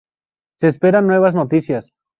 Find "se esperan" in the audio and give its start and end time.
0.57-1.05